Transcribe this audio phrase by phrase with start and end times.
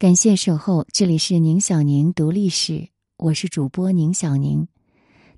[0.00, 4.66] 感谢守候，这里是宁小宁读历史，我是主播宁小宁。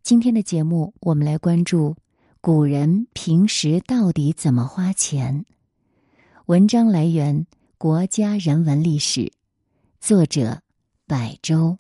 [0.05, 1.97] 今天的节目，我们来关注
[2.41, 5.45] 古人平时到底怎么花钱。
[6.47, 7.45] 文章来源
[7.77, 9.23] 《国家人文历史》，
[10.01, 10.63] 作者
[11.09, 11.79] 百周。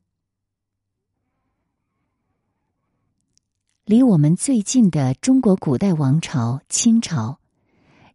[3.84, 7.38] 离我们最近的中国古代王朝清朝，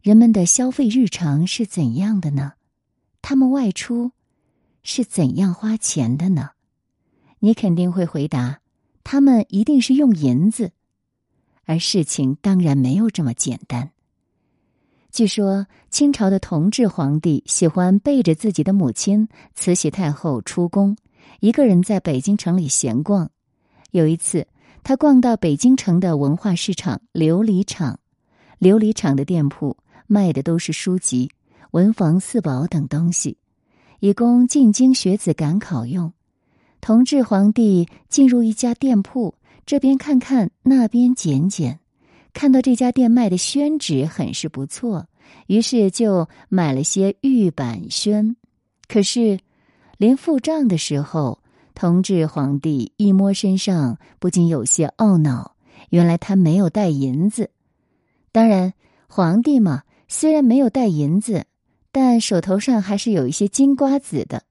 [0.02, 2.52] 人们的消费日常是怎样的呢？
[3.22, 4.12] 他们外出。
[4.90, 6.52] 是怎样花钱的呢？
[7.40, 8.60] 你肯定会回答，
[9.04, 10.72] 他们一定是用银子，
[11.66, 13.90] 而事情当然没有这么简单。
[15.12, 20.96] 据说清朝的同治皇帝喜欢背着自己的母亲慈禧太后出宫，
[21.40, 23.30] 一个人在北京城里闲逛。
[23.90, 24.46] 有一次，
[24.82, 28.00] 他逛到北京城的文化市场琉璃厂，
[28.58, 29.76] 琉璃厂的店铺
[30.06, 31.30] 卖的都是书籍、
[31.72, 33.36] 文房四宝等东西。
[34.00, 36.12] 以供进京学子赶考用。
[36.80, 39.34] 同治皇帝进入一家店铺，
[39.66, 41.80] 这边看看，那边捡捡，
[42.32, 45.06] 看到这家店卖的宣纸很是不错，
[45.48, 48.36] 于是就买了些玉板宣。
[48.86, 49.40] 可是，
[49.98, 51.40] 临付账的时候，
[51.74, 55.56] 同治皇帝一摸身上，不禁有些懊恼。
[55.90, 57.50] 原来他没有带银子。
[58.30, 58.72] 当然，
[59.08, 61.44] 皇帝嘛，虽然没有带银子。
[61.90, 64.42] 但手头上还是有一些金瓜子的。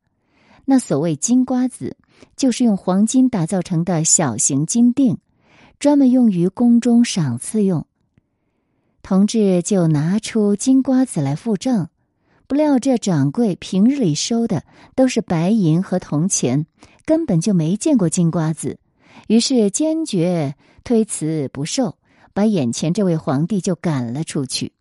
[0.65, 1.95] 那所谓金瓜子，
[2.35, 5.17] 就是用黄金打造成的小型金锭，
[5.79, 7.85] 专门用于宫中赏赐用。
[9.01, 11.89] 同治就拿出金瓜子来付账，
[12.47, 14.63] 不料这掌柜平日里收的
[14.95, 16.65] 都是白银和铜钱，
[17.05, 18.79] 根本就没见过金瓜子，
[19.27, 21.97] 于是坚决推辞不受，
[22.33, 24.73] 把眼前这位皇帝就赶了出去。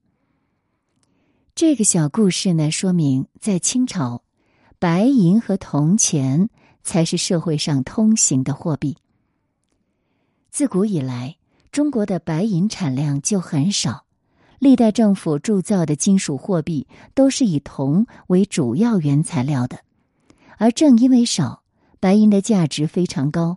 [1.56, 4.20] 这个小故事呢，说明在清朝，
[4.78, 6.50] 白银和铜钱
[6.82, 8.98] 才是社会上通行的货币。
[10.50, 11.38] 自古以来，
[11.72, 14.04] 中国的白银产量就很少，
[14.58, 19.78] 历代政府铸造的金属货币都是以铜为主要原材料的，
[20.58, 21.62] 而正因为少，
[21.98, 23.56] 白银的价值非常高。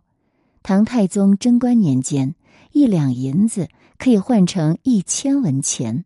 [0.64, 2.34] 唐太宗贞观年间，
[2.72, 6.06] 一两银子可以换成一千文钱。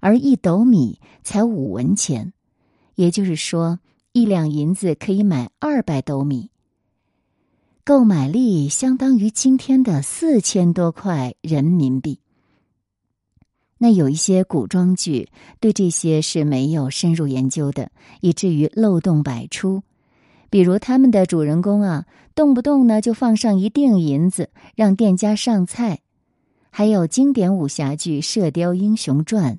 [0.00, 2.32] 而一斗米才五文钱，
[2.94, 3.78] 也就是说，
[4.12, 6.50] 一两银子可以买二百斗米。
[7.84, 12.18] 购买力相当于今天的四千多块人民币。
[13.76, 15.28] 那有一些古装剧
[15.60, 17.90] 对这些是没有深入研究的，
[18.22, 19.82] 以至于漏洞百出。
[20.48, 26.00] 比如他们的主人公啊，动不动呢就放上一锭银子让店家上菜。
[26.70, 29.54] 还有经典武侠剧《射雕英雄传》。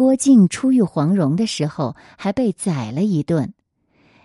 [0.00, 3.52] 郭靖出狱黄蓉的时候，还被宰了一顿。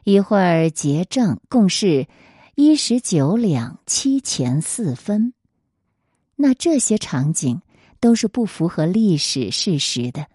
[0.06, 2.08] 一会儿结账，共是
[2.56, 5.34] 一十九两七钱四分。
[6.38, 7.62] 那这些场景
[8.00, 10.28] 都是不符合历史事实的。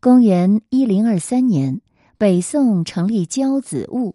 [0.00, 1.82] 公元一零二三年，
[2.16, 4.14] 北宋成立交子务，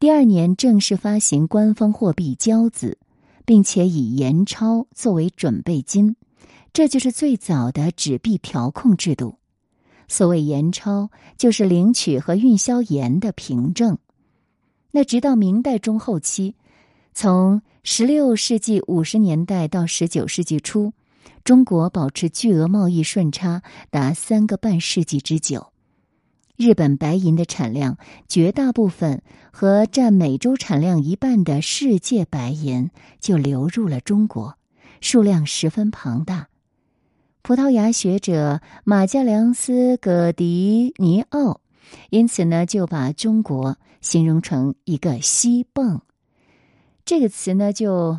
[0.00, 2.98] 第二年正式发行官方货币交子，
[3.44, 6.16] 并且以盐钞作为准备金。
[6.76, 9.38] 这就是最早的纸币调控制度。
[10.08, 13.96] 所谓盐钞，就是领取和运销盐的凭证。
[14.90, 16.54] 那直到明代中后期，
[17.14, 20.92] 从十六世纪五十年代到十九世纪初，
[21.44, 25.72] 中国保持巨额贸易顺差达三个半世纪之久。
[26.58, 27.96] 日本白银的产量
[28.28, 34.58] 绝大部分和占美洲产量一半的世界白银就流入了中国，
[35.00, 36.48] 数量十分庞大。
[37.46, 41.60] 葡萄牙学者马加良斯·葛迪尼奥，
[42.10, 46.00] 因此呢，就把中国形容成一个西泵。
[47.04, 48.18] 这个词呢，就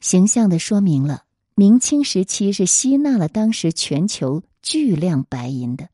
[0.00, 1.24] 形象的说明了
[1.54, 5.90] 明清时期是吸纳了当时全球巨量白银的。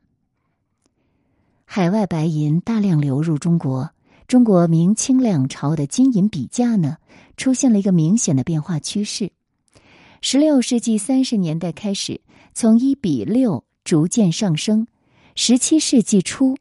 [1.64, 3.90] 海外白银大量流入中国，
[4.28, 6.98] 中国明清两朝的金银比价呢，
[7.36, 9.32] 出现了一个明显的变化趋势。
[10.22, 12.20] 十六世纪三十年代开始。
[12.54, 14.86] 从一比六逐渐上升，
[15.34, 16.56] 十七世纪初，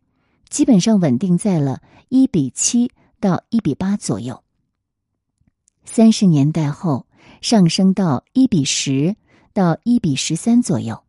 [0.49, 4.41] 基本上稳定在了一比七到一比八左右。
[5.83, 7.05] 三十年代后
[7.41, 9.17] 上升到一比十
[9.53, 11.03] 到一比十三左右，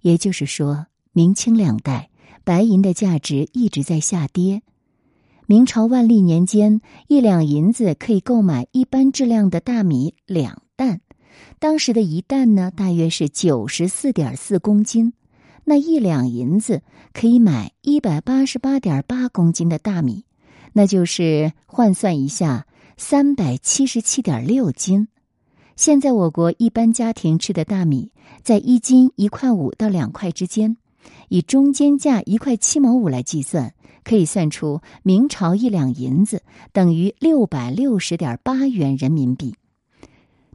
[0.00, 2.08] 也就是说，明清两代
[2.44, 4.62] 白银的价值一直在下跌。
[5.44, 11.02] 明朝万历年间，一两银子可以购买一般质量的大米两担。
[11.58, 15.12] 当时的一担呢，大约是九十四点四公斤，
[15.64, 16.82] 那一两银子
[17.12, 20.24] 可以买一百八十八点八公斤的大米，
[20.72, 25.08] 那就是换算一下，三百七十七点六斤。
[25.76, 28.10] 现在我国一般家庭吃的大米，
[28.42, 30.76] 在一斤一块五到两块之间，
[31.28, 36.42] 以中间价一块七毛五来计算，可以算出明朝一两银子
[36.72, 39.54] 等于六百六十点八元人民币。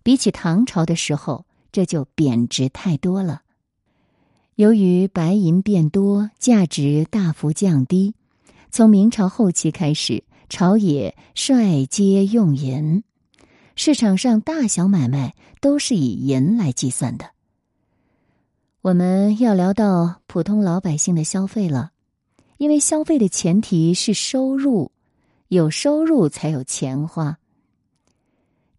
[0.03, 3.41] 比起唐朝的时候，这就贬值太多了。
[4.55, 8.13] 由于白银变多，价值大幅降低，
[8.69, 13.03] 从明朝后期开始，朝野率皆用银。
[13.75, 17.31] 市场上大小买卖都是以银来计算的。
[18.81, 21.91] 我们要聊到普通老百姓的消费了，
[22.57, 24.91] 因为消费的前提是收入，
[25.47, 27.39] 有收入才有钱花。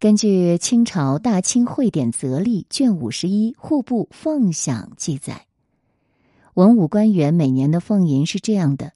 [0.04, 5.46] 根据清朝《大清会典则例》卷五十一《户部俸饷》记载，
[6.52, 8.92] 文武官员每年的俸银是这样的：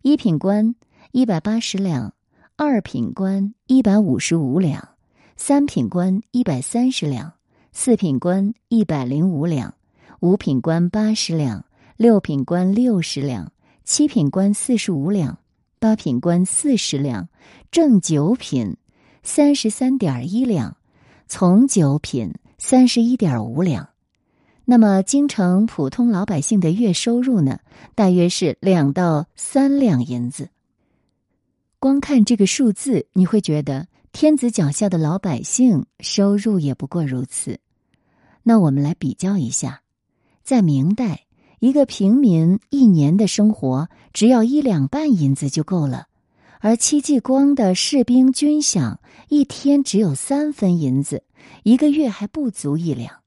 [0.00, 0.74] 一品官
[1.12, 2.14] 一百八十两，
[2.56, 4.88] 二品官一百五十五两。
[5.36, 7.34] 三品官一百三十两，
[7.72, 9.74] 四品官一百零五两，
[10.20, 11.66] 五品官八十两，
[11.98, 13.52] 六品官六十两，
[13.84, 15.36] 七品官四十五两，
[15.78, 17.28] 八品官四十两，
[17.70, 18.78] 正九品
[19.22, 20.76] 三十三点一两，
[21.28, 23.88] 从九品三十一点五两。
[24.64, 27.58] 那么京城普通老百姓的月收入呢？
[27.94, 30.48] 大约是两到三两银子。
[31.78, 33.88] 光看这个数字，你会觉得。
[34.12, 37.60] 天子脚下的老百姓收入也不过如此，
[38.42, 39.82] 那我们来比较一下，
[40.42, 41.26] 在明代，
[41.60, 46.08] 一个平民一年的生活只要一两半银子就够了，
[46.62, 48.98] 而戚继光的士兵军饷
[49.28, 51.24] 一天只有三分银子，
[51.62, 53.20] 一个月还不足一两。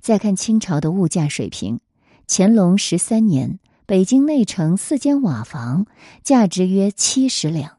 [0.00, 1.80] 再看清朝的物价水平，
[2.28, 5.86] 乾隆十三年，北京内城四间瓦房
[6.22, 7.78] 价值约七十两。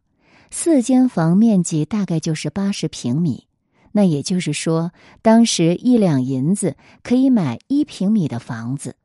[0.52, 3.48] 四间房面积大概就是八十平米，
[3.94, 4.92] 那也就是说，
[5.22, 8.98] 当时一两银子可以买一平米的房子，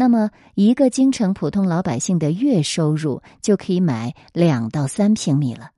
[0.00, 5.72] 那么一个京城普通老百姓的月收入就可以买两到三平米了。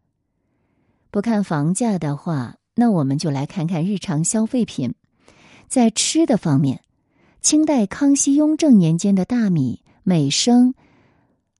[1.11, 4.93] 不看房价的话，那我们就来看看日常消费品，
[5.69, 6.83] 在吃的方面，
[7.41, 10.75] 清代康熙、雍正年间的大米每升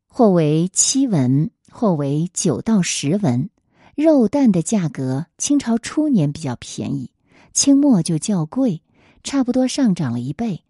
[0.07, 1.51] 或为七文。
[1.73, 3.49] 或为九到十文，
[3.95, 7.13] 肉蛋的价格，清朝初年比较便宜，
[7.53, 8.83] 清末就较贵，
[9.23, 10.65] 差不多上涨了一倍。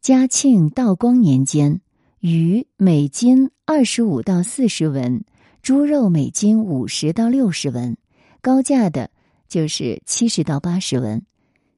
[0.00, 1.82] 嘉庆、道光年间，
[2.20, 5.24] 鱼每斤二十五到四十文，
[5.60, 7.98] 猪肉每斤五十到六十文，
[8.40, 9.10] 高价的
[9.46, 11.22] 就是七十到八十文，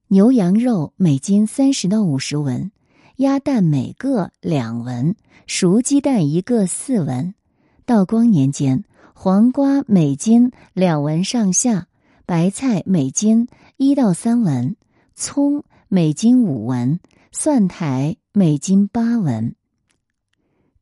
[0.06, 2.70] 牛羊肉每斤三十到五十文，
[3.16, 5.16] 鸭蛋每个两文，
[5.48, 7.34] 熟鸡蛋一个四文。
[7.84, 8.84] 道光年间，
[9.14, 11.88] 黄瓜每斤两文上下，
[12.24, 13.48] 白菜每斤
[13.78, 14.76] 一到三文，
[15.16, 17.00] 葱每斤五文，
[17.34, 19.54] 蒜苔每斤八文。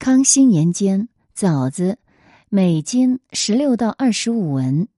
[0.00, 2.00] 康熙年间，枣子
[2.48, 4.88] 每斤十六到二十五文，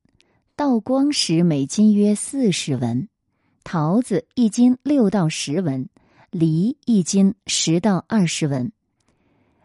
[0.57, 3.07] 道光时每斤约四十文，
[3.65, 5.91] 桃子一斤六到十文，
[6.31, 8.73] 梨一斤十到二十文。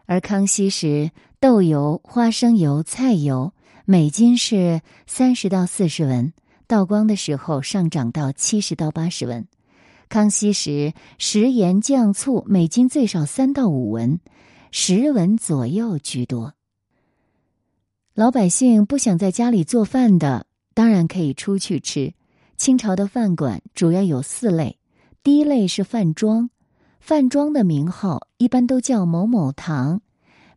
[0.06, 3.54] 而康熙时，豆油、花生油、菜油
[3.86, 6.34] 每斤是三十到四十文；
[6.68, 9.48] 道光的时候上涨到七十到八十文。
[10.10, 14.20] 康熙时，食盐酱醋每斤最少三到五文，
[14.72, 16.54] 十文左右居多。
[18.14, 22.14] 老百姓不想在家里做饭的，当然可以出去吃。
[22.58, 24.80] 清朝的饭馆主要有四类，
[25.22, 26.50] 第一类是饭庄。
[27.00, 30.02] 饭庄的名号一般都叫某某堂，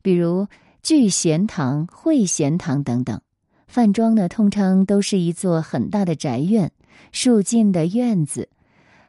[0.01, 0.47] 比如
[0.83, 3.21] 聚贤堂、会贤堂等等。
[3.69, 6.73] 饭庄呢，通常都是一座很大的宅院，
[7.13, 8.49] 树近的院子，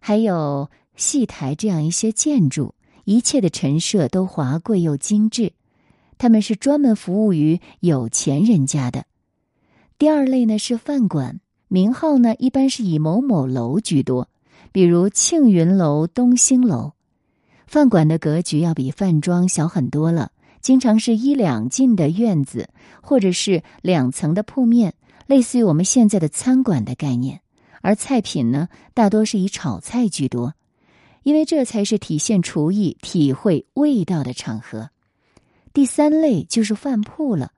[0.03, 2.73] 还有戏台这样一些建筑，
[3.05, 5.53] 一切的陈设都华贵又精致。
[6.17, 9.05] 他们是专门服务于有钱人家的。
[9.99, 14.27] 第二类呢是饭馆，名号呢一般是以某某楼居多，
[14.71, 16.93] 比如庆云楼、东兴楼。
[17.67, 20.31] 饭馆的格局要比饭庄小很多了，
[20.61, 22.69] 经常是一两进的院子，
[23.03, 24.95] 或者是两层的铺面，
[25.27, 27.41] 类似于我们现在的餐馆的概念。
[27.81, 30.53] 而菜品呢，大多是以炒菜居多，
[31.23, 34.89] 因为这才是体现厨艺、体会味道的场合。
[35.73, 37.51] 第三类就是饭铺了，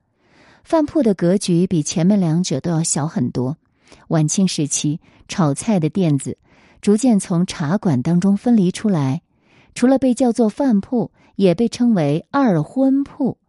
[0.64, 3.58] 饭铺的格局比前面两者都要小很多。
[4.08, 6.38] 晚清时期，炒菜的店子
[6.82, 9.22] 逐渐从茶馆当中分离出来。
[9.76, 13.40] 除了被叫做饭铺，也被称为二荤铺。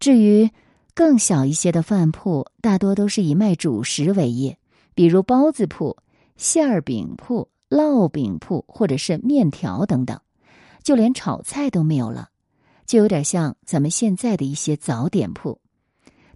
[0.00, 0.50] 至于
[0.94, 4.58] 更小一些的饭铺，大多都是以卖主食为业，
[4.94, 5.96] 比如包子铺、
[6.36, 10.20] 馅儿饼铺、烙饼铺，或者是面条等等。
[10.82, 12.28] 就连炒菜都没有了，
[12.86, 15.58] 就有点像咱们现在的一些早点铺。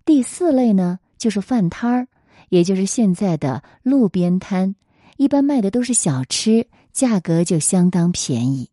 [0.04, 2.08] 第四类呢，就是饭摊儿，
[2.48, 4.74] 也就是现在的路边摊，
[5.18, 8.70] 一般卖的都是小吃，价格就相当便宜。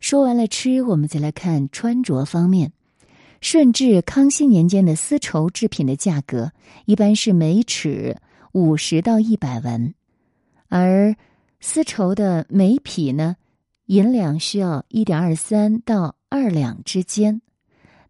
[0.00, 2.72] 说完了吃，我们再来看穿着方面。
[3.40, 6.52] 顺治、康熙年间的丝绸制品的价格
[6.86, 8.16] 一般是每尺
[8.52, 9.94] 五十到一百文，
[10.68, 11.16] 而
[11.60, 13.36] 丝绸的每匹呢，
[13.86, 17.40] 银两需要一点二三到二两之间。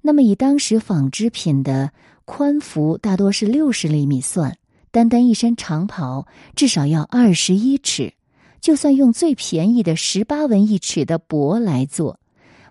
[0.01, 1.93] 那么以当时纺织品的
[2.25, 4.59] 宽幅大多是六十厘米算，
[4.91, 8.15] 单单一身长袍至少要二十一尺。
[8.61, 12.19] 就算用最便宜的十八文一尺的帛来做，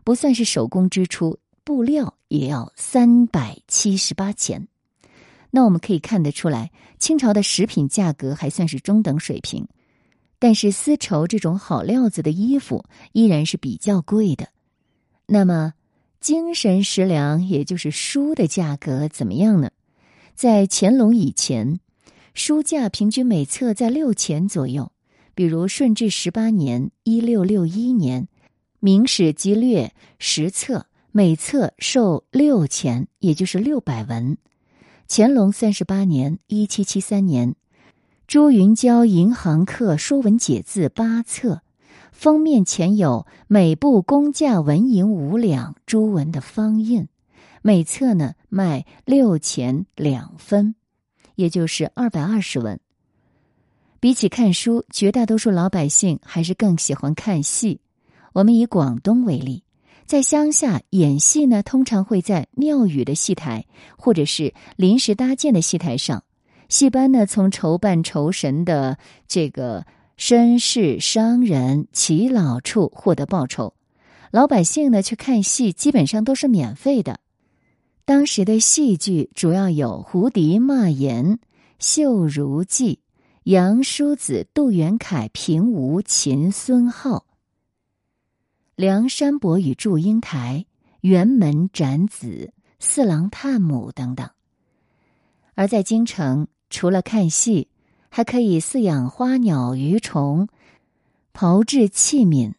[0.04, 4.68] 不算是手工支出，布料也要三百七十八钱。
[5.52, 9.68] 那我们可以看得出来，清朝的食品价格还算是中等水平，
[10.40, 14.48] 但是丝绸这种好料子的衣服依然是比较贵的。
[15.28, 15.74] 那么，
[16.20, 19.70] 精神食粮，也就是书的价格怎么样呢？
[20.34, 21.80] 在乾隆以前，
[22.34, 24.92] 书价平均每册在六钱左右。
[25.34, 28.24] 比如顺治十八年（一六六一年），
[28.80, 29.86] 《明史辑略》
[30.20, 34.38] 十册，每册售六钱，也就是六百文。
[35.14, 37.54] 乾隆三十八年（一七七三年），
[38.28, 41.64] 朱云娇银行刻《说文解字》八册，
[42.14, 47.10] 封面前有每部工价纹银五两朱文的方印，
[47.62, 50.76] 每册呢卖六钱两分，
[51.36, 52.80] 也就是二百二十文。
[54.00, 57.82] 比起看书，绝大多数老百姓还是更喜欢看戏。
[58.32, 59.66] 我们以广东为例，
[60.06, 63.66] 在乡下演戏呢，通常会在庙宇的戏台，
[63.98, 66.24] 或者是临时搭建的戏台上。
[66.68, 69.86] 戏班呢，从筹办酬神的这个
[70.18, 73.74] 绅士、商人、耆老处获得报酬。
[74.32, 77.20] 老百姓呢，去看戏基本上都是免费的。
[78.06, 81.26] 当时的戏剧主要有《胡笛骂言》
[81.80, 82.96] 《绣如记》。
[83.46, 87.26] 杨叔子、杜元凯、平吴、秦孙浩、
[88.82, 90.66] 梁山伯与祝英台、
[91.02, 94.28] 辕门斩子、四郎探母等等。
[95.54, 97.68] 而在京城，除了看戏，
[98.10, 100.48] 还可以饲养花鸟鱼虫、
[101.32, 102.54] 炮制器皿。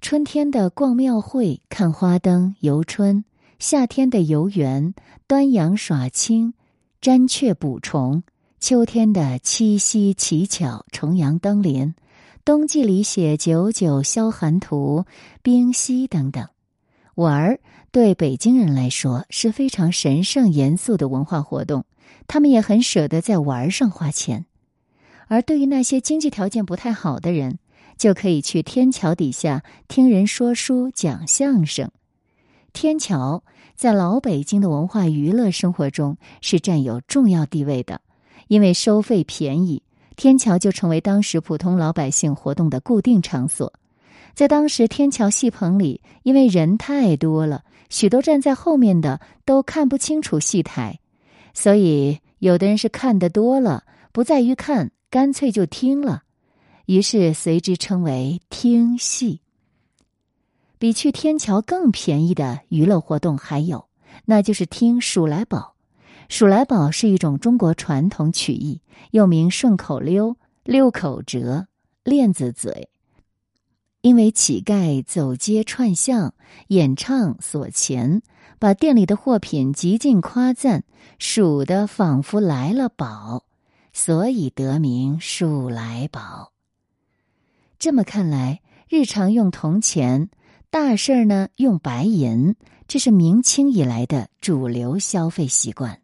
[0.00, 3.24] 春天的逛庙会、看花灯、游春；
[3.58, 4.94] 夏天的游园、
[5.26, 6.54] 端阳耍青、
[7.02, 8.22] 瞻雀捕虫。
[8.60, 11.92] 秋天的七夕乞巧、重阳登临，
[12.50, 15.04] 冬季里写九九消寒图、
[15.40, 16.48] 冰溪等等。
[17.14, 17.60] 玩儿
[17.92, 21.84] 对北京人来说是非常神圣严肃的文化活动，
[22.26, 24.46] 他们也很舍得在玩儿上花钱。
[25.28, 27.60] 而对于那些经济条件不太好的人，
[27.96, 31.92] 就可以去天桥底下听人说书、讲相声。
[32.72, 33.44] 天桥
[33.76, 38.00] 在老北京的文化娱乐生活中是占有重要地位的。
[38.48, 39.84] 因为收费便宜，
[40.20, 43.72] 天桥就成为当时普通老百姓活动的固定场所。
[44.34, 51.00] 在当时，天桥戏棚里，因为人太多了，许多站在后面的都看不清楚戏台，
[51.54, 56.24] 所以有的人是看得多了，不在于看，干脆就听了，
[56.84, 59.40] 于是随之称为听戏。
[60.78, 63.86] 比去天桥更便宜的娱乐活动还有，
[64.26, 65.76] 那就是听数来宝。
[66.30, 71.66] 数来宝是一种中国传统曲艺，又名顺口溜、溜口折、
[72.04, 72.88] 链子嘴。
[74.00, 76.32] 因为乞丐走街串巷
[76.68, 78.22] 演唱所钱，
[78.60, 80.84] 把店里的货品极尽夸赞，
[81.18, 83.44] 数的仿佛来了宝，
[83.92, 86.52] 所以得名数来宝。
[87.80, 90.30] 这么看来，日常用铜钱，
[90.70, 92.54] 大事儿呢用白银，
[92.86, 95.99] 这是明清以来的主流消费习惯。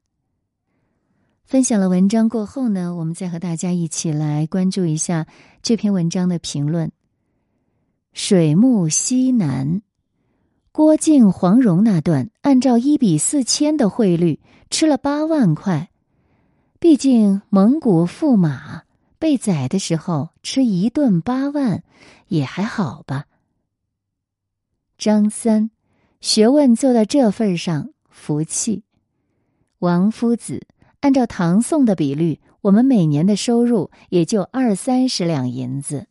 [1.46, 5.28] 分享了文章过后呢，我们再和大家一起来关注一下
[5.62, 6.90] 这篇文章的评论。
[8.12, 9.80] 水木西南，
[10.72, 15.90] 郭靖黄蓉那段，按照一比四千的汇率，吃了八万块。
[16.80, 18.82] 毕竟蒙古驸马
[19.20, 21.84] 被宰的时候，吃一顿八万
[22.26, 23.26] 也还好吧。
[24.98, 25.70] 张三，
[26.20, 28.82] 学问做到这份上，福气。
[29.78, 30.66] 王夫子。
[31.06, 36.08] 按照唐宋的比率，我们每年的收入也就二三十两银子。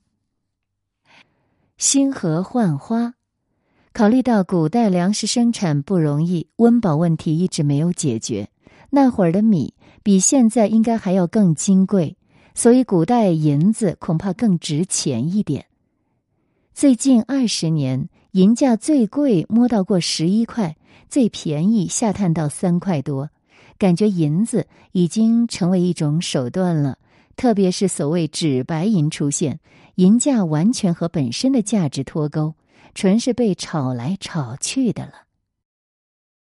[1.78, 3.16] 星河浣花，
[3.92, 8.48] 考虑到古代粮食生产不容易，温饱问题一直没有解决，
[8.90, 12.16] 那会儿的米比现在应该还要更金贵，
[12.54, 15.66] 所以古代银子恐怕更值钱一点。
[16.74, 20.78] 最近二十年，银价最贵摸到过十一块，
[21.10, 23.30] 最便宜下探到三块多，
[23.78, 26.98] 感觉银子已经成为一种手段了。
[27.36, 29.60] 特别是所谓纸白银出现，
[29.96, 32.54] 银价完全和本身的价值脱钩，
[32.94, 35.25] 纯是被炒来炒去的了。